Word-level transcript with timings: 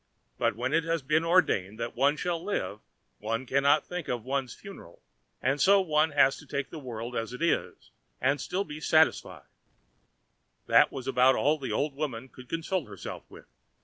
But 0.39 0.55
when 0.55 0.73
it 0.73 0.83
has 0.83 1.03
been 1.03 1.23
ordained 1.23 1.79
that 1.79 1.95
one 1.95 2.17
shall 2.17 2.43
live, 2.43 2.79
one 3.19 3.45
cannot 3.45 3.85
think 3.85 4.07
of 4.07 4.23
one's 4.25 4.55
funeral; 4.55 5.03
and 5.43 5.61
so 5.61 5.79
one 5.79 6.09
has 6.09 6.37
to 6.37 6.47
take 6.47 6.71
the 6.71 6.79
world 6.79 7.15
as 7.15 7.33
it 7.33 7.41
is, 7.43 7.91
and 8.19 8.41
still 8.41 8.63
be 8.63 8.81
satisfied; 8.81 9.43
and 9.45 10.73
that 10.73 10.91
was 10.91 11.05
about 11.05 11.35
all 11.35 11.59
the 11.59 11.71
old 11.71 11.93
woman 11.93 12.29
could 12.29 12.49
console 12.49 12.85
herself 12.87 13.29
with. 13.29 13.45